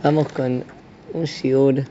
Vamos 0.00 0.28
con 0.28 0.62
un 1.12 1.24
shiur 1.24 1.82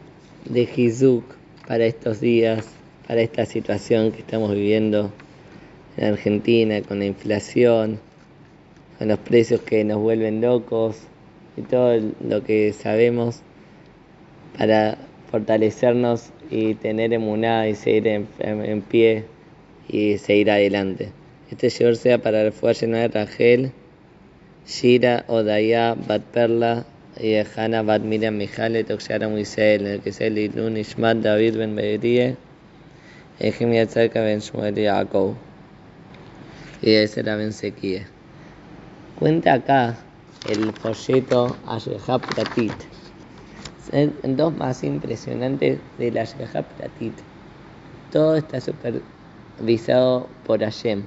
de 0.46 0.70
Hizuk 0.74 1.26
para 1.68 1.86
estos 1.86 2.22
días, 2.22 2.66
para 3.06 3.20
esta 3.20 3.46
situación 3.46 4.14
que 4.14 4.20
estamos 4.20 4.54
viviendo 4.54 5.12
en 5.98 6.14
Argentina 6.14 6.82
con 6.84 7.00
la 7.00 7.06
inflación, 7.06 8.00
con 8.98 9.10
los 9.10 9.20
precios 9.20 9.60
que 9.60 9.84
nos 9.84 9.98
vuelven 9.98 10.40
locos 10.40 11.02
y 11.58 11.64
todo 11.64 12.00
lo 12.26 12.46
que 12.46 12.72
sabemos 12.72 13.42
para 14.58 14.98
fortalecernos 15.30 16.30
y 16.50 16.76
tener 16.76 17.12
emuná 17.12 17.68
y 17.68 17.76
seguir 17.76 18.08
en, 18.08 18.82
pie 18.84 19.26
y 19.90 20.18
seguir 20.18 20.50
adelante. 20.50 21.12
Este 21.52 21.68
shiur 21.68 21.98
sea 21.98 22.22
para 22.22 22.42
el 22.44 22.54
fuego 22.54 22.80
de 22.88 23.08
Rachel, 23.10 23.72
Shira, 24.66 25.26
Odaya, 25.28 25.94
Bat 25.94 26.22
Perla, 26.22 26.86
Hannah 27.20 27.82
Bat 27.82 28.02
Miriam 28.04 28.38
Mijale, 28.38 28.84
Toxiara 28.84 29.28
Muisel, 29.28 30.02
que 30.02 30.12
se 30.12 30.30
David 30.30 31.58
Ben 31.58 31.76
Berie, 31.76 32.38
Ejim 33.40 33.72
Ben 33.72 34.40
Shmuel 34.40 34.76
Yaakov. 34.76 35.36
Y 36.84 36.92
ese 36.92 37.22
era 37.22 37.36
Ben. 37.36 37.52
Cuenta 39.18 39.54
acá 39.54 39.98
el 40.48 40.72
folleto 40.74 41.58
Ashehab 41.66 42.22
Pratit. 42.22 42.74
Dos 44.24 44.56
más 44.56 44.84
impresionantes 44.84 45.80
de 45.98 46.12
la 46.12 46.22
Ashehab. 46.22 46.66
Todo 48.12 48.36
está 48.36 48.62
supervisado 48.62 50.28
por 50.46 50.60
Hashem. 50.60 51.04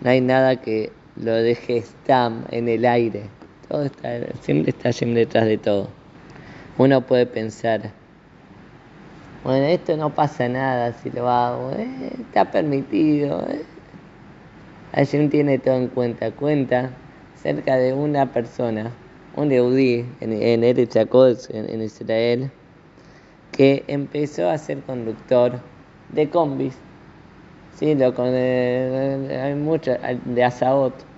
No 0.00 0.10
hay 0.10 0.22
nada 0.22 0.56
que 0.56 0.90
lo 1.16 1.34
deje 1.34 1.82
Stam 1.82 2.46
en 2.50 2.66
el 2.68 2.86
aire 2.86 3.39
siempre 4.40 4.70
está 4.70 4.92
siempre 4.92 5.20
detrás 5.20 5.46
de 5.46 5.58
todo. 5.58 5.88
Uno 6.78 7.02
puede 7.02 7.26
pensar, 7.26 7.92
bueno, 9.44 9.66
esto 9.66 9.96
no 9.96 10.14
pasa 10.14 10.48
nada 10.48 10.92
si 10.92 11.10
lo 11.10 11.28
hago, 11.28 11.72
eh, 11.72 12.12
está 12.20 12.50
permitido. 12.50 13.46
Eh. 13.48 15.28
tiene 15.28 15.58
todo 15.58 15.76
en 15.76 15.88
cuenta. 15.88 16.30
Cuenta 16.32 16.90
cerca 17.36 17.76
de 17.76 17.92
una 17.92 18.32
persona, 18.32 18.90
un 19.36 19.52
eudí 19.52 20.04
en, 20.20 20.32
en 20.32 20.64
en, 20.64 21.82
Israel, 21.82 22.50
que 23.52 23.84
empezó 23.86 24.50
a 24.50 24.58
ser 24.58 24.80
conductor 24.80 25.60
de 26.10 26.28
combis. 26.28 26.76
Sí, 27.76 27.94
lo, 27.94 28.14
con, 28.14 28.26
eh, 28.30 29.40
hay 29.42 29.54
mucho, 29.54 29.92
de 30.24 30.44
Asaot 30.44 31.09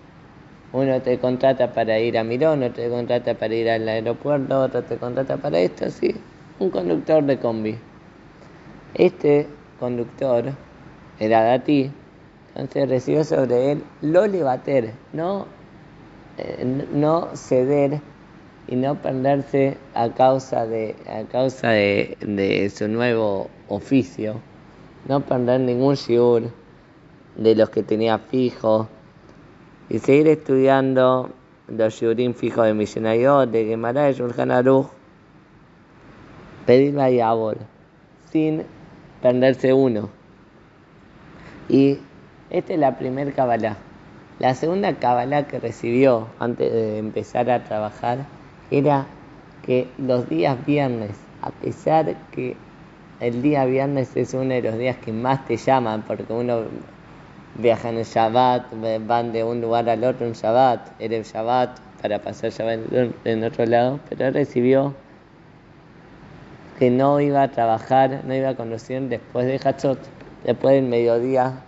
uno 0.73 1.01
te 1.03 1.19
contrata 1.19 1.73
para 1.73 1.98
ir 1.98 2.17
a 2.17 2.25
Mirón, 2.25 2.62
otro 2.62 2.83
te 2.83 2.89
contrata 2.89 3.34
para 3.34 3.55
ir 3.55 3.69
al 3.69 3.89
aeropuerto, 3.89 4.62
otro 4.62 4.83
te 4.83 4.97
contrata 4.97 5.37
para 5.37 5.59
esto, 5.59 5.91
sí. 5.91 6.15
Un 6.59 6.70
conductor 6.70 7.23
de 7.25 7.39
combi. 7.39 7.77
Este 8.95 9.47
conductor 9.78 10.53
era 11.19 11.43
Dati, 11.43 11.91
entonces 12.55 12.89
recibió 12.89 13.25
sobre 13.25 13.73
él 13.73 13.84
lo 14.00 14.27
levater, 14.27 14.93
no, 15.12 15.47
eh, 16.39 16.87
no 16.93 17.28
ceder 17.34 18.00
y 18.69 18.77
no 18.77 18.95
perderse 18.95 19.77
a 19.95 20.09
causa 20.11 20.67
de, 20.67 20.95
a 21.06 21.25
causa 21.31 21.70
de, 21.70 22.73
su 22.75 22.89
nuevo 22.89 23.48
oficio, 23.69 24.41
no 25.09 25.20
perder 25.20 25.61
ningún 25.61 25.95
shiur 25.95 26.50
de 27.37 27.55
los 27.55 27.70
que 27.70 27.83
tenía 27.83 28.19
fijos 28.19 28.87
y 29.92 29.98
seguir 29.98 30.26
estudiando 30.28 31.28
los 31.68 32.00
shurim 32.00 32.32
fijos 32.32 32.64
de 32.64 32.72
Mishnayot, 32.72 33.50
de 33.50 33.66
Gemara, 33.66 34.04
de 34.04 34.14
Shulchan 34.14 34.50
Aruch, 34.50 34.86
pedirle 36.64 37.02
a 37.02 37.10
Yabor, 37.10 37.58
sin 38.30 38.62
perderse 39.20 39.74
uno. 39.74 40.08
Y 41.68 41.98
esta 42.48 42.72
es 42.72 42.78
la 42.78 42.97
primera 42.97 43.32
Kabbalah. 43.32 43.76
La 44.38 44.54
segunda 44.54 44.94
Kabbalah 44.94 45.47
que 45.47 45.60
recibió 45.60 46.26
antes 46.38 46.72
de 46.72 46.97
empezar 46.97 47.50
a 47.50 47.62
trabajar 47.62 48.25
era 48.70 49.04
que 49.62 49.88
los 49.98 50.26
días 50.26 50.56
viernes, 50.64 51.10
a 51.42 51.50
pesar 51.50 52.16
que 52.31 52.56
el 53.20 53.42
día 53.42 53.66
viernes 53.66 54.16
es 54.16 54.32
uno 54.32 54.54
de 54.54 54.62
los 54.62 54.78
días 54.78 54.97
que 54.97 55.12
más 55.12 55.44
te 55.44 55.58
llaman, 55.58 56.02
porque 56.06 56.32
uno 56.32 56.62
viajan 57.56 57.96
en 57.96 58.04
Shabbat, 58.04 58.66
van 59.06 59.32
de 59.32 59.44
un 59.44 59.60
lugar 59.60 59.88
al 59.88 60.04
otro 60.04 60.26
en 60.26 60.32
Shabbat, 60.32 61.00
era 61.00 61.16
el 61.16 61.24
Shabbat 61.24 61.78
para 62.00 62.18
pasar 62.20 62.50
Shabbat 62.50 62.80
en 63.24 63.44
otro 63.44 63.66
lado, 63.66 64.00
pero 64.08 64.30
recibió 64.30 64.94
que 66.78 66.90
no 66.90 67.20
iba 67.20 67.42
a 67.42 67.48
trabajar, 67.48 68.22
no 68.24 68.34
iba 68.34 68.50
a 68.50 68.56
conducir 68.56 69.02
después 69.02 69.46
de 69.46 69.60
Hachot, 69.62 69.98
después 70.44 70.74
del 70.74 70.86
mediodía 70.86 71.60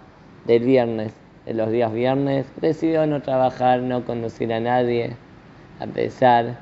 del 0.47 0.65
viernes, 0.65 1.13
de 1.47 1.55
los 1.55 1.71
días 1.71 1.93
viernes, 1.93 2.47
decidió 2.61 3.07
no 3.07 3.23
trabajar, 3.23 3.81
no 3.81 4.05
conducir 4.05 4.53
a 4.53 4.61
nadie, 4.61 5.17
a 5.81 5.87
pesar 5.87 6.59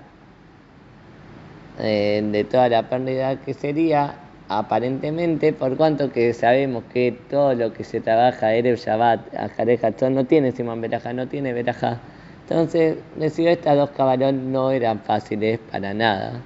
eh, 1.78 2.22
de 2.30 2.44
toda 2.44 2.68
la 2.68 2.88
pérdida 2.88 3.36
que 3.36 3.54
sería 3.54 4.16
aparentemente, 4.58 5.52
por 5.52 5.76
cuanto 5.76 6.10
que 6.12 6.32
sabemos 6.34 6.84
que 6.92 7.18
todo 7.30 7.54
lo 7.54 7.72
que 7.72 7.84
se 7.84 8.00
trabaja 8.00 8.54
Erev 8.54 8.76
Shabbat, 8.76 9.34
Ajarej 9.34 9.80
no 10.10 10.24
tiene 10.24 10.52
Simón 10.52 10.80
Beraja, 10.80 11.12
no 11.12 11.28
tiene 11.28 11.52
Beraja. 11.52 12.00
Entonces, 12.48 12.98
decidió 13.16 13.50
estas 13.50 13.76
dos 13.76 13.90
caballos 13.90 14.34
no 14.34 14.70
eran 14.70 15.00
fáciles 15.00 15.58
para 15.70 15.94
nada. 15.94 16.42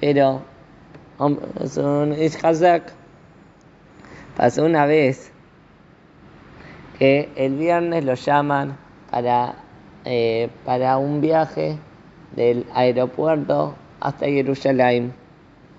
Pero, 0.00 0.42
son 1.66 2.16
Hazak. 2.42 2.92
Pasó 4.36 4.64
una 4.64 4.86
vez 4.86 5.32
que 6.98 7.28
el 7.36 7.56
viernes 7.56 8.04
lo 8.04 8.14
llaman 8.14 8.76
para, 9.10 9.56
eh, 10.04 10.48
para 10.64 10.98
un 10.98 11.20
viaje 11.20 11.76
del 12.34 12.64
aeropuerto 12.74 13.74
hasta 14.00 14.26
Jerusalén. 14.26 15.12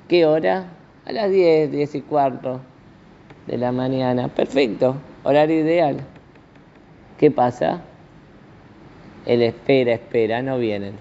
¿Qué 0.08 0.26
hora? 0.26 0.66
A 1.06 1.12
las 1.12 1.32
10, 1.32 1.72
10 1.72 1.96
y 1.96 2.02
cuarto 2.02 2.62
de 3.48 3.58
la 3.58 3.72
mañana. 3.72 4.28
Perfecto, 4.28 4.96
horario 5.24 5.60
ideal. 5.62 5.98
¿Qué 7.18 7.32
pasa? 7.32 7.82
El 9.26 9.42
espera, 9.42 9.94
espera, 9.94 10.42
no 10.42 10.58
vienen. 10.58 10.96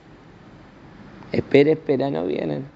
Espera, 1.32 1.72
espera, 1.72 2.10
no 2.10 2.26
vienen. 2.26 2.66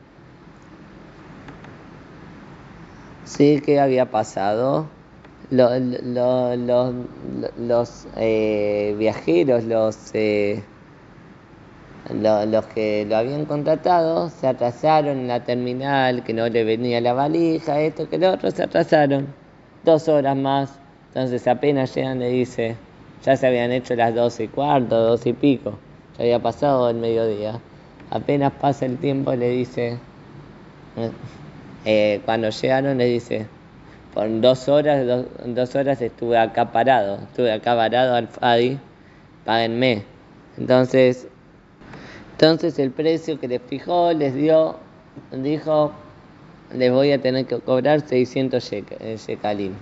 Sí, 3.25 3.61
¿qué 3.65 3.81
había 3.81 4.11
pasado? 4.11 4.87
Los, 5.51 5.81
los, 5.81 6.59
los, 7.59 8.07
eh, 8.17 8.95
viajeros, 8.99 9.65
los... 9.65 10.11
Eh, 10.15 10.63
los 12.13 12.67
que 12.67 13.07
lo 13.09 13.17
habían 13.17 13.47
contratado 13.47 14.29
se 14.29 14.47
atrasaron 14.47 15.21
en 15.21 15.29
la 15.29 15.45
terminal, 15.45 16.23
que 16.23 16.35
no 16.35 16.49
le 16.49 16.65
venía 16.65 17.01
la 17.01 17.15
valija, 17.15 17.81
esto, 17.81 18.09
que 18.09 18.19
lo 18.19 18.33
otro, 18.33 18.51
se 18.51 18.63
atrasaron 18.63 19.29
dos 19.85 20.09
horas 20.09 20.37
más. 20.37 20.79
Entonces 21.09 21.47
apenas 21.47 21.95
llegan 21.95 22.19
le 22.19 22.29
dice, 22.29 22.77
ya 23.25 23.37
se 23.37 23.47
habían 23.47 23.73
hecho 23.73 23.95
las 23.95 24.15
doce 24.15 24.45
y 24.45 24.49
cuarto, 24.49 24.99
doce 24.99 25.31
y 25.31 25.33
pico, 25.33 25.79
ya 26.19 26.25
había 26.25 26.39
pasado 26.41 26.91
el 26.91 26.97
mediodía. 26.97 27.61
Apenas 28.11 28.53
pasa 28.61 28.85
el 28.85 28.99
tiempo 28.99 29.35
le 29.35 29.49
dice, 29.49 29.99
eh, 31.87 32.21
cuando 32.25 32.51
llegaron 32.51 32.99
le 32.99 33.07
dice, 33.07 33.47
por 34.13 34.29
dos 34.41 34.69
horas, 34.69 35.07
dos, 35.47 35.75
horas 35.75 36.01
estuve 36.03 36.39
acá 36.39 36.71
parado, 36.71 37.19
estuve 37.23 37.51
acá 37.51 37.75
parado 37.75 38.15
al 38.15 38.29
Fadi, 38.29 38.79
páguenme. 39.45 40.05
Entonces 40.59 41.27
entonces 42.35 42.79
el 42.81 42.91
precio 42.91 43.39
que 43.39 43.47
les 43.47 43.63
fijó 43.63 44.13
les 44.13 44.35
dio, 44.35 44.77
dijo, 45.31 45.93
les 46.73 46.91
voy 46.91 47.13
a 47.13 47.21
tener 47.21 47.47
que 47.47 47.61
cobrar 47.61 48.01
600 48.01 48.73
shekalim. 49.25 49.73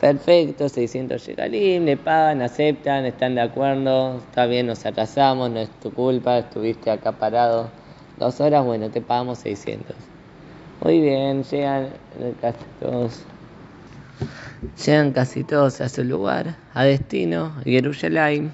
Perfecto, 0.00 0.68
600 0.68 1.20
shekalim, 1.20 1.84
le 1.84 1.96
pagan, 1.96 2.42
aceptan, 2.42 3.04
están 3.06 3.34
de 3.34 3.40
acuerdo, 3.40 4.18
está 4.18 4.46
bien, 4.46 4.68
nos 4.68 4.86
atrasamos, 4.86 5.50
no 5.50 5.58
es 5.58 5.70
tu 5.80 5.92
culpa, 5.92 6.38
estuviste 6.38 6.92
acá 6.92 7.10
parado 7.10 7.68
dos 8.18 8.40
horas, 8.40 8.64
bueno, 8.64 8.88
te 8.90 9.00
pagamos 9.00 9.38
600. 9.38 9.96
Muy 10.80 11.00
bien, 11.00 11.42
llegan 11.42 11.88
casi 12.40 12.64
todos, 12.80 13.22
llegan 14.86 15.12
casi 15.12 15.42
todos 15.42 15.80
a 15.80 15.88
su 15.88 16.04
lugar, 16.04 16.54
a 16.72 16.84
destino, 16.84 17.52
Jerusalén, 17.64 18.52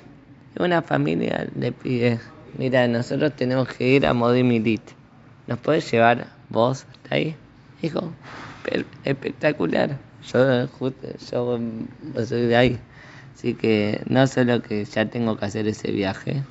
y 0.59 0.63
una 0.63 0.81
familia 0.81 1.47
le 1.55 1.73
pide 1.73 2.19
mira, 2.57 2.87
nosotros 2.89 3.35
tenemos 3.37 3.69
que 3.69 3.89
ir 3.89 4.07
a 4.07 4.15
Modimilit. 4.15 4.83
¿Nos 5.47 5.59
puedes 5.59 5.91
llevar 5.91 6.29
vos 6.49 6.87
hasta 6.91 7.15
ahí? 7.15 7.37
Dijo, 7.83 8.13
espectacular. 9.05 9.99
Yo, 10.33 10.67
yo 10.67 12.27
soy 12.27 12.47
de 12.47 12.57
ahí. 12.57 12.79
Así 13.35 13.55
que 13.55 14.03
no 14.07 14.27
solo 14.27 14.63
que 14.63 14.85
ya 14.85 15.07
tengo 15.07 15.37
que 15.37 15.45
hacer 15.47 15.67
ese 15.67 15.91
viaje, 15.91 16.43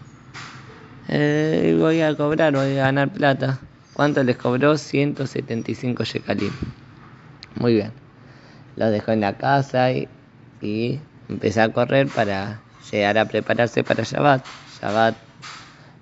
eh, 1.08 1.78
voy 1.80 2.02
a 2.02 2.16
cobrar, 2.16 2.54
voy 2.54 2.78
a 2.78 2.86
ganar 2.86 3.14
plata. 3.14 3.60
¿Cuánto 3.94 4.24
les 4.24 4.38
cobró? 4.38 4.78
175 4.78 6.04
shekalim. 6.04 6.52
Muy 7.60 7.76
bien. 7.76 7.92
Los 8.76 8.92
dejó 8.92 9.12
en 9.12 9.22
la 9.22 9.38
casa 9.38 9.92
y, 9.92 10.08
y 10.62 11.00
empezó 11.28 11.64
a 11.64 11.70
correr 11.70 12.08
para 12.08 12.60
llegar 12.92 13.18
a 13.18 13.26
prepararse 13.26 13.84
para 13.84 14.04
Shabbat. 14.04 14.46
Shabbat 14.82 15.29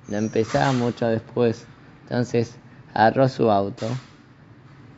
no 0.07 0.17
empezaba 0.17 0.71
mucho 0.71 1.07
después. 1.07 1.65
Entonces 2.03 2.57
agarró 2.93 3.27
su 3.27 3.51
auto 3.51 3.87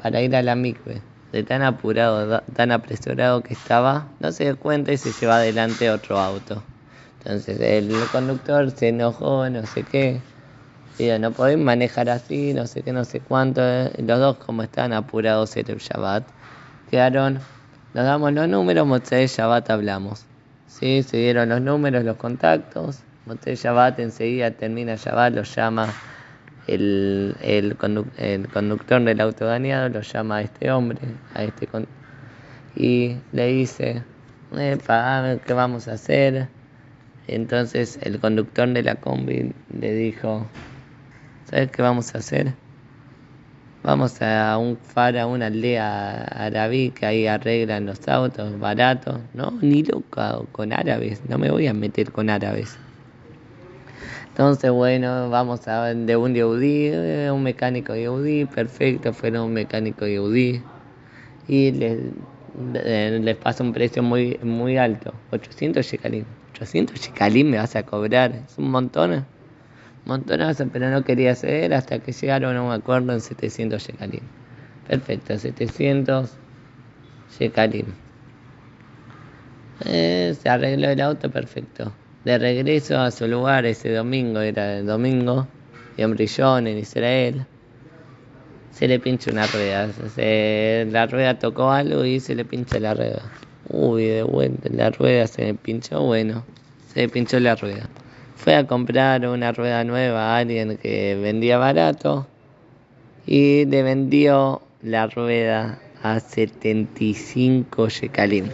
para 0.02 0.22
ir 0.22 0.36
a 0.36 0.42
la 0.42 0.56
mikve. 0.56 1.02
De 1.32 1.44
tan 1.44 1.62
apurado, 1.62 2.42
tan 2.56 2.72
apresurado 2.72 3.42
que 3.42 3.54
estaba, 3.54 4.08
no 4.20 4.32
se 4.32 4.46
dio 4.46 4.58
cuenta 4.58 4.92
y 4.92 4.98
se 4.98 5.12
lleva 5.12 5.38
adelante 5.38 5.92
otro 5.92 6.20
auto. 6.20 6.64
Entonces 7.20 7.60
el 7.60 7.92
conductor 8.12 8.72
se 8.72 8.90
enojó, 8.90 9.48
no 9.50 9.66
sé 9.66 9.84
qué. 9.84 10.22
Digo, 10.98 11.20
no 11.20 11.32
podéis 11.32 11.60
manejar 11.60 12.10
así, 12.10 12.54
no 12.54 12.66
sé 12.66 12.82
qué, 12.82 12.92
no 12.92 13.06
sé 13.06 13.20
cuánto. 13.20 13.62
Los 14.00 14.20
dos, 14.20 14.38
como 14.38 14.64
estaban 14.64 14.92
apurados 14.94 15.56
en 15.56 15.70
el 15.70 15.78
Shabbat, 15.78 16.24
quedaron, 16.90 17.40
nos 17.94 18.06
damos 18.06 18.34
los 18.34 18.48
números, 18.50 18.88
Motzei 18.88 19.28
Shabbat 19.28 19.70
hablamos. 19.70 20.26
Sí, 20.68 21.04
se 21.04 21.18
dieron 21.18 21.50
los 21.50 21.62
números, 21.62 22.04
los 22.04 22.18
contactos. 22.18 23.00
Motzei 23.30 23.54
Shabbat 23.54 24.00
enseguida 24.00 24.50
termina 24.50 24.96
Shabbat, 24.96 25.36
lo 25.36 25.44
llama 25.44 25.88
el, 26.66 27.76
conductor 27.78 29.04
del 29.04 29.22
auto 29.22 29.46
dañado 29.46 29.88
lo 29.90 30.02
llama 30.02 30.38
a 30.38 30.42
este 30.42 30.72
hombre, 30.72 30.98
a 31.36 31.44
este 31.44 31.68
y 32.76 33.18
le 33.32 33.46
dice, 33.46 34.02
¿qué 34.52 35.54
vamos 35.54 35.88
a 35.88 35.94
hacer? 35.94 36.48
Entonces 37.28 38.00
el 38.02 38.20
conductor 38.20 38.68
de 38.68 38.82
la 38.82 38.96
combi 38.96 39.54
le 39.80 39.94
dijo, 39.94 40.48
¿sabes 41.52 41.70
qué 41.70 41.84
vamos 41.84 42.16
a 42.16 42.18
hacer? 42.18 42.54
Vamos 43.84 44.24
a 44.24 44.58
un 44.58 44.76
far, 44.76 45.20
a 45.20 45.28
una 45.28 45.46
aldea 45.48 46.24
árabe 46.24 46.94
que 46.96 47.06
ahí 47.06 47.28
arreglan 47.28 47.86
los 47.86 48.08
autos 48.08 48.60
baratos. 48.60 49.20
No, 49.36 49.52
ni 49.62 49.84
loca 49.84 50.40
con 50.52 50.74
árabes, 50.74 51.22
no 51.30 51.38
me 51.38 51.52
voy 51.52 51.68
a 51.68 51.76
meter 51.76 52.12
con 52.12 52.32
árabes. 52.32 52.80
Entonces, 54.40 54.72
bueno, 54.72 55.30
vamos 55.30 55.68
a 55.68 55.94
de 55.94 56.16
un 56.16 56.34
Yehudi, 56.34 56.92
eh, 56.94 57.30
un 57.30 57.44
mecánico 57.44 57.94
Yehudi, 57.94 58.46
perfecto, 58.46 59.12
fueron 59.12 59.48
un 59.48 59.54
mecánico 59.54 60.08
Yehudi. 60.08 60.64
Y 61.50 61.72
les, 61.74 62.00
les 63.22 63.36
pasa 63.36 63.66
un 63.66 63.74
precio 63.74 64.02
muy, 64.02 64.40
muy 64.42 64.78
alto, 64.78 65.14
800 65.32 65.86
shekalim. 65.86 66.24
800 66.54 67.02
shekalim 67.02 67.50
me 67.50 67.58
vas 67.58 67.76
a 67.76 67.84
cobrar, 67.84 68.32
es 68.32 68.58
un 68.58 68.72
montón, 68.72 69.26
montonazo, 70.06 70.70
pero 70.72 70.90
no 70.90 71.04
quería 71.04 71.36
ceder 71.36 71.74
hasta 71.74 72.00
que 72.00 72.14
llegaron 72.14 72.56
a 72.56 72.62
un 72.62 72.72
acuerdo 72.72 73.12
en 73.12 73.20
700 73.20 73.86
shekalim. 73.86 74.24
Perfecto, 74.88 75.38
700 75.38 76.32
shekalim. 77.38 77.88
Eh, 79.84 80.34
se 80.42 80.48
arregló 80.48 80.88
el 80.88 81.02
auto, 81.02 81.30
perfecto 81.30 81.92
de 82.26 82.38
regreso 82.38 83.00
a 83.00 83.12
su 83.12 83.28
lugar 83.28 83.66
ese 83.66 83.92
domingo, 83.94 84.42
era 84.42 84.78
el 84.78 84.86
domingo, 84.86 85.48
en 85.98 86.12
Brillón, 86.12 86.68
en 86.68 86.78
Israel, 86.78 87.46
se 88.72 88.88
le 88.88 89.00
pincha 89.00 89.32
una 89.32 89.46
rueda. 89.48 89.90
la 90.86 91.06
rueda 91.06 91.38
tocó 91.38 91.72
algo 91.72 92.06
y 92.06 92.20
se 92.20 92.36
le 92.36 92.46
pincha 92.46 92.80
la 92.80 92.94
rueda. 92.94 93.22
Uy, 93.68 94.06
de 94.06 94.24
vuelta, 94.24 94.70
la 94.72 94.90
rueda 94.90 95.28
se 95.28 95.44
le 95.44 95.54
pinchó, 95.54 96.02
bueno, 96.02 96.46
se 96.94 97.02
le 97.02 97.10
pinchó 97.10 97.40
la 97.40 97.56
rueda. 97.56 97.90
Fue 98.36 98.56
a 98.56 98.66
comprar 98.66 99.28
una 99.28 99.52
rueda 99.52 99.84
nueva 99.84 100.34
a 100.34 100.38
alguien 100.38 100.78
que 100.78 101.20
vendía 101.22 101.58
barato 101.58 102.26
y 103.28 103.66
le 103.66 103.84
vendió 103.84 104.62
la 104.82 105.08
rueda 105.08 105.80
a 106.02 106.20
75 106.22 107.90
shekalim. 107.90 108.46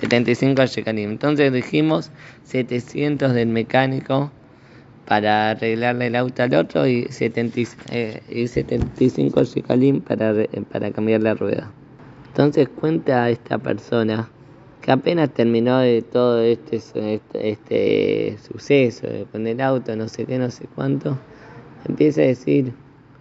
75 0.00 0.66
shekalim. 0.66 1.10
Entonces 1.10 1.52
dijimos 1.52 2.12
700 2.44 3.34
del 3.34 3.48
mecánico 3.48 4.30
para 5.06 5.50
arreglarle 5.50 6.06
el 6.06 6.16
auto 6.16 6.42
al 6.42 6.54
otro 6.54 6.86
y, 6.86 7.04
70, 7.04 7.60
eh, 7.90 8.22
y 8.28 8.46
75 8.46 9.44
shekalim 9.44 10.00
para, 10.00 10.34
para 10.70 10.90
cambiar 10.92 11.22
la 11.22 11.34
rueda. 11.34 11.70
Entonces 12.28 12.68
cuenta 12.68 13.28
esta 13.30 13.58
persona 13.58 14.28
que 14.80 14.92
apenas 14.92 15.30
terminó 15.30 15.78
de 15.78 16.02
todo 16.02 16.40
este, 16.42 16.76
este, 16.76 17.50
este 17.50 18.38
suceso 18.38 19.06
con 19.32 19.46
el 19.46 19.60
auto, 19.60 19.96
no 19.96 20.08
sé 20.08 20.26
qué, 20.26 20.38
no 20.38 20.50
sé 20.50 20.66
cuánto, 20.74 21.18
empieza 21.88 22.20
a 22.22 22.26
decir, 22.26 22.72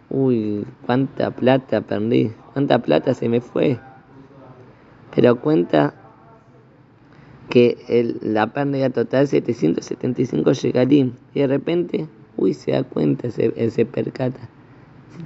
uy, 0.09 0.65
cuánta 0.85 1.31
plata 1.31 1.81
perdí, 1.81 2.33
cuánta 2.53 2.79
plata 2.79 3.13
se 3.13 3.29
me 3.29 3.39
fue. 3.39 3.79
Pero 5.15 5.39
cuenta 5.39 5.93
que 7.53 7.77
el, 7.87 8.17
la 8.23 8.51
pérdida 8.51 8.89
total 8.89 9.27
775 9.27 10.53
llegarín 10.53 11.13
y 11.35 11.41
de 11.41 11.45
repente, 11.45 12.07
uy, 12.35 12.55
se 12.55 12.71
da 12.71 12.83
cuenta, 12.83 13.29
se, 13.29 13.69
se 13.69 13.85
percata. 13.85 14.39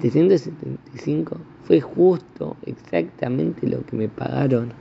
775 0.02 1.38
fue 1.64 1.80
justo, 1.80 2.58
exactamente 2.66 3.66
lo 3.66 3.86
que 3.86 3.96
me 3.96 4.10
pagaron. 4.10 4.74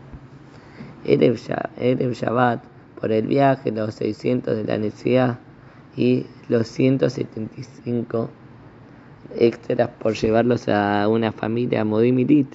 Era 1.04 1.26
el 1.26 2.14
Shabbat 2.14 2.64
por 3.00 3.12
el 3.12 3.28
viaje, 3.28 3.70
los 3.70 3.94
600 3.94 4.56
de 4.56 4.64
la 4.64 4.78
necesidad 4.78 5.38
y 5.96 6.26
los 6.48 6.66
175 6.66 8.28
extras 9.38 9.90
por 10.00 10.14
llevarlos 10.14 10.68
a 10.68 11.06
una 11.06 11.30
familia 11.30 11.84
modimilit. 11.84 12.48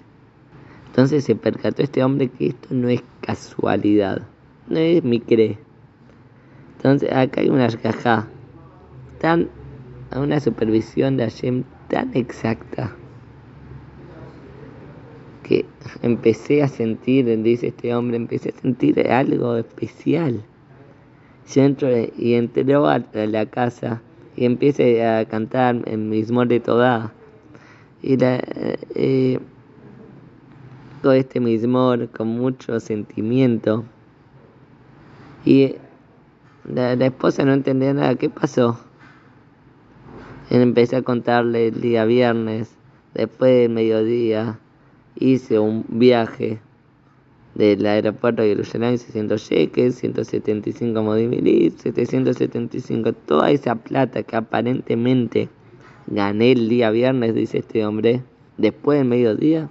Entonces 0.88 1.24
se 1.24 1.36
percató 1.36 1.82
este 1.82 2.04
hombre 2.04 2.28
que 2.28 2.48
esto 2.48 2.68
no 2.72 2.90
es 2.90 3.02
casualidad 3.22 4.24
no 4.68 4.80
es 4.80 5.04
mi 5.04 5.20
cree. 5.20 5.58
Entonces 6.78 7.12
acá 7.12 7.42
hay 7.42 7.50
una 7.50 7.68
caja 7.68 8.28
tan, 9.20 9.50
una 10.16 10.40
supervisión 10.40 11.18
de 11.18 11.24
Hashem 11.24 11.64
tan 11.90 12.12
exacta 12.16 12.96
que 15.44 15.66
empecé 16.02 16.64
a 16.64 16.68
sentir, 16.68 17.26
dice 17.44 17.68
este 17.68 17.94
hombre, 17.94 18.18
empecé 18.18 18.50
a 18.50 18.62
sentir 18.62 19.00
algo 19.12 19.58
especial. 19.58 20.42
Yo 21.54 21.64
entro 21.64 21.90
y 22.18 22.36
entró 22.36 22.88
a 22.88 23.00
la 23.14 23.46
casa 23.48 24.02
y 24.36 24.46
empecé 24.46 25.06
a 25.06 25.26
cantar 25.26 25.82
en 25.86 26.10
mismo 26.10 26.46
de 26.46 26.60
toda. 26.60 27.14
Y 28.02 28.18
la, 28.18 28.40
eh, 28.96 29.40
todo 31.02 31.14
este 31.14 31.40
mismor 31.40 32.10
con 32.10 32.28
mucho 32.30 32.80
sentimiento. 32.80 33.84
Y 35.46 35.76
la, 36.66 36.94
esposa 36.94 37.44
no 37.46 37.54
entendía 37.54 37.94
nada. 37.94 38.16
¿Qué 38.16 38.30
pasó? 38.30 38.80
Empecé 40.50 40.98
a 40.98 41.02
contarle 41.02 41.70
el 41.70 41.82
día 41.82 42.06
viernes, 42.06 42.76
después 43.14 43.52
del 43.52 43.70
mediodía, 43.70 44.60
hice 45.16 45.60
un 45.60 45.86
viaje 45.88 46.60
del 47.56 47.86
aeropuerto 47.86 48.42
de 48.42 48.50
Jerusalén, 48.50 48.98
600 48.98 49.48
cheques, 49.48 49.96
175 49.96 51.02
modimilis, 51.02 51.76
775, 51.76 53.14
toda 53.14 53.50
esa 53.50 53.76
plata 53.76 54.24
que 54.24 54.36
aparentemente 54.36 55.50
gané 56.08 56.52
el 56.52 56.68
día 56.68 56.92
viernes, 56.92 57.34
dice 57.34 57.60
este 57.60 57.86
hombre, 57.86 58.22
después 58.58 59.00
del 59.00 59.08
mediodía, 59.08 59.70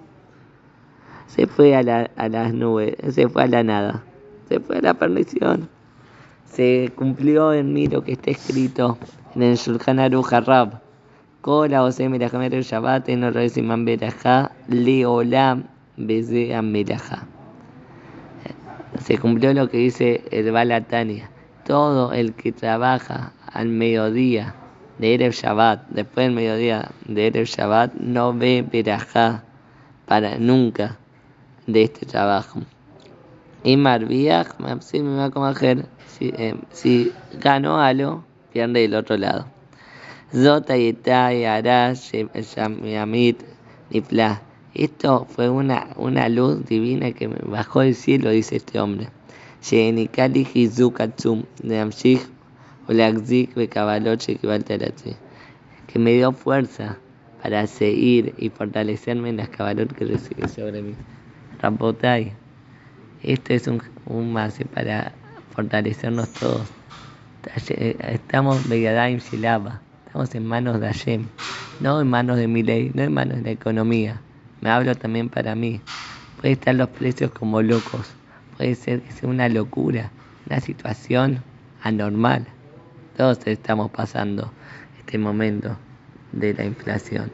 se 1.26 1.46
fue 1.46 1.76
a, 1.76 1.82
la, 1.82 2.10
a 2.16 2.28
las 2.28 2.54
nubes, 2.54 2.96
se 3.10 3.28
fue 3.28 3.44
a 3.44 3.46
la 3.48 3.62
nada 3.62 4.04
se 4.50 4.58
fue 4.58 4.78
a 4.78 4.82
la 4.82 4.94
perdición. 4.94 5.68
Se 6.44 6.90
cumplió 6.96 7.52
en 7.52 7.72
mí 7.72 7.86
lo 7.86 8.02
que 8.02 8.12
está 8.12 8.32
escrito 8.32 8.98
en 9.36 9.44
el 9.44 9.56
Shulchan 9.56 10.00
Aruch 10.00 10.32
Harab. 10.32 10.80
Kola 11.40 11.84
Ose 11.84 12.08
Melahamer 12.08 12.52
el 12.52 12.64
Shabbat 12.64 13.08
en 13.08 13.32
Reisiman 13.32 13.84
Berajá 13.84 14.50
Leolam 14.66 15.68
Beze 15.96 16.52
Amelaja. 16.54 17.28
Se 18.98 19.18
cumplió 19.18 19.54
lo 19.54 19.70
que 19.70 19.78
dice 19.78 20.24
el 20.32 20.50
Balatania. 20.50 21.30
Todo 21.64 22.12
el 22.12 22.34
que 22.34 22.50
trabaja 22.50 23.32
al 23.52 23.68
mediodía 23.68 24.56
de 24.98 25.14
Erev 25.14 25.32
Shabbat, 25.32 25.86
después 25.90 26.26
del 26.26 26.34
mediodía 26.34 26.90
de 27.06 27.28
Erev 27.28 27.46
Shabbat, 27.46 27.94
no 27.94 28.34
ve 28.36 28.66
Berajá 28.68 29.44
para 30.06 30.38
nunca 30.38 30.98
de 31.68 31.84
este 31.84 32.04
trabajo. 32.04 32.60
Y 33.62 33.76
Marviach, 33.76 34.48
si 34.80 35.00
me 35.00 35.16
va 35.16 35.26
a 35.26 35.54
si, 36.06 36.32
eh, 36.36 36.54
si 36.70 37.12
ganó 37.40 37.80
algo, 37.80 38.24
pierde 38.52 38.80
del 38.80 38.94
otro 38.94 39.18
lado. 39.18 39.46
Zota 40.32 40.78
y 40.78 40.96
Arash, 41.44 42.12
Nifla. 43.90 44.42
Esto 44.72 45.26
fue 45.28 45.50
una, 45.50 45.88
una 45.96 46.28
luz 46.28 46.64
divina 46.64 47.10
que 47.12 47.26
me 47.28 47.38
bajó 47.44 47.80
del 47.80 47.94
cielo, 47.94 48.30
dice 48.30 48.56
este 48.56 48.78
hombre. 48.78 49.08
Que 55.86 55.98
me 55.98 56.12
dio 56.12 56.32
fuerza 56.32 56.98
para 57.42 57.66
seguir 57.66 58.34
y 58.38 58.48
fortalecerme 58.48 59.30
en 59.30 59.36
las 59.38 59.48
cabalot 59.48 59.92
que 59.92 60.04
recibe 60.04 60.46
sobre 60.48 60.82
mí. 60.82 60.94
Rabotai, 61.60 62.32
esto 63.22 63.52
es 63.52 63.66
un, 63.66 63.82
un 64.06 64.32
base 64.32 64.64
para 64.64 65.12
fortalecernos 65.54 66.28
todos. 66.30 66.66
Estamos 67.68 68.68
Begadaim 68.68 69.18
Shilaba, 69.18 69.80
estamos 70.06 70.34
en 70.34 70.46
manos 70.46 70.80
de 70.80 70.86
Hashem, 70.86 71.26
no 71.80 72.00
en 72.00 72.08
manos 72.08 72.36
de 72.36 72.48
mi 72.48 72.62
ley, 72.62 72.90
no 72.94 73.02
en 73.02 73.12
manos 73.12 73.38
de 73.38 73.42
la 73.42 73.50
economía. 73.50 74.20
Me 74.60 74.70
hablo 74.70 74.94
también 74.94 75.28
para 75.28 75.54
mí. 75.54 75.80
Puede 76.40 76.52
estar 76.52 76.74
los 76.74 76.88
precios 76.88 77.30
como 77.30 77.62
locos, 77.62 78.12
puede 78.56 78.74
ser 78.74 79.00
que 79.02 79.12
sea 79.12 79.28
una 79.28 79.48
locura, 79.48 80.10
una 80.46 80.60
situación 80.60 81.42
anormal. 81.82 82.46
Todos 83.16 83.46
estamos 83.46 83.90
pasando 83.90 84.52
este 84.98 85.18
momento 85.18 85.76
de 86.32 86.54
la 86.54 86.64
inflación. 86.64 87.30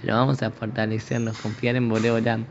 Pero 0.00 0.14
vamos 0.14 0.42
a 0.42 0.50
fortalecernos, 0.50 1.38
confiar 1.38 1.76
en 1.76 1.88
Boreolam, 1.88 2.46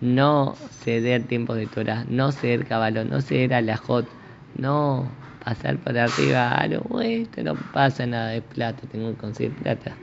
no 0.00 0.56
ceder 0.70 1.26
tiempos 1.26 1.56
de 1.56 1.66
Torah, 1.66 2.04
no 2.08 2.32
ceder 2.32 2.66
caballo, 2.66 3.04
no 3.04 3.20
ceder 3.20 3.54
alajot, 3.54 4.08
no 4.56 5.12
pasar 5.44 5.78
por 5.78 5.96
arriba 5.98 6.52
algo, 6.52 7.00
esto 7.00 7.42
no 7.42 7.56
pasa 7.56 8.06
nada 8.06 8.30
de 8.30 8.42
plata, 8.42 8.86
tengo 8.86 9.10
que 9.12 9.18
conseguir 9.18 9.54
plata. 9.54 9.96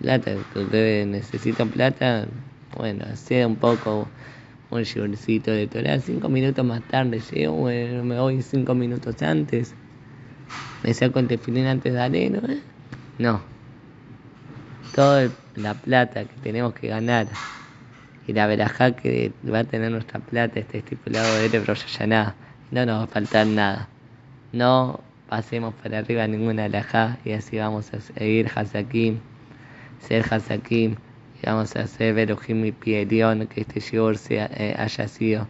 Plata, 0.00 0.30
ustedes 0.54 1.06
necesitan 1.06 1.70
plata, 1.70 2.26
bueno, 2.76 3.04
sea 3.16 3.46
un 3.46 3.56
poco 3.56 4.08
un 4.70 4.82
shurcito 4.82 5.50
de 5.50 5.66
Torah, 5.66 5.98
cinco 6.00 6.28
minutos 6.28 6.64
más 6.64 6.82
tarde 6.82 7.20
llego, 7.20 7.64
me 7.64 8.18
voy 8.18 8.42
cinco 8.42 8.74
minutos 8.74 9.22
antes, 9.22 9.74
me 10.82 10.92
saco 10.94 11.18
el 11.18 11.28
tefilín 11.28 11.66
antes 11.66 11.92
de 11.92 12.00
areno, 12.00 12.40
¿eh? 12.48 12.62
no. 13.18 13.42
Toda 14.92 15.32
la 15.56 15.74
plata 15.74 16.24
que 16.24 16.36
tenemos 16.40 16.72
que 16.74 16.86
ganar 16.86 17.26
y 18.26 18.32
la 18.32 18.46
verajá 18.46 18.92
que 18.92 19.32
va 19.50 19.60
a 19.60 19.64
tener 19.64 19.90
nuestra 19.90 20.20
plata 20.20 20.60
está 20.60 20.78
estipulado 20.78 21.36
de 21.36 21.76
Yaná. 21.98 22.34
No 22.70 22.86
nos 22.86 23.00
va 23.00 23.04
a 23.04 23.06
faltar 23.06 23.46
nada. 23.46 23.88
No 24.52 25.00
pasemos 25.28 25.74
para 25.74 25.98
arriba 25.98 26.26
ninguna 26.26 26.64
alajá 26.64 27.18
y 27.24 27.32
así 27.32 27.58
vamos 27.58 27.92
a 27.92 28.00
seguir 28.00 28.50
Hasakim, 28.54 29.18
ser 30.00 30.24
Hasakim 30.30 30.96
y 31.42 31.46
vamos 31.46 31.76
a 31.76 31.82
hacer 31.82 32.14
Verojim 32.14 32.64
y 32.64 32.72
Pierión, 32.72 33.46
que 33.46 33.62
este 33.62 33.80
shiur 33.80 34.16
sea, 34.16 34.50
eh, 34.56 34.74
haya 34.78 35.08
sido 35.08 35.46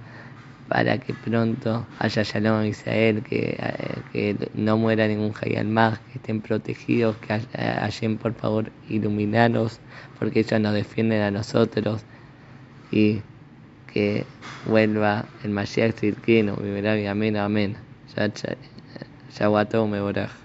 para 0.68 0.98
que 0.98 1.12
pronto 1.12 1.86
haya 1.98 2.22
Shalom 2.22 2.64
Israel, 2.64 3.22
que, 3.22 3.56
eh, 3.58 4.00
que 4.12 4.50
no 4.54 4.78
muera 4.78 5.06
ningún 5.06 5.32
Hayal 5.40 5.66
más, 5.66 5.98
que 6.00 6.18
estén 6.18 6.40
protegidos, 6.40 7.16
que 7.18 7.40
hayan 7.56 8.16
por 8.16 8.32
favor 8.34 8.72
iluminaros, 8.88 9.80
porque 10.18 10.40
ellos 10.40 10.60
nos 10.60 10.74
defienden 10.74 11.22
a 11.22 11.30
nosotros 11.30 12.04
y 12.94 13.22
que 13.92 14.24
vuelva 14.66 15.24
el 15.42 15.50
Mashiach 15.50 15.94
Tzidkenu, 15.94 16.54
amén, 17.10 17.36
amén. 17.36 17.76
Ya, 18.16 18.32
ya, 18.32 18.56
ya, 19.38 19.86
me 19.86 20.00
boraj. 20.00 20.43